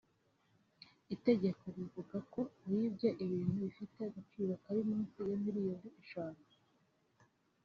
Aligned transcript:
Itegeko 1.15 1.63
rivuga 1.77 2.17
ko 2.33 2.41
uwibye 2.65 3.09
ibintu 3.23 3.53
bifite 3.63 3.97
agaciro 4.09 4.51
kari 4.63 4.81
munsi 4.89 5.17
ya 5.29 5.37
miliyoni 5.43 5.89
eshanu 6.01 6.41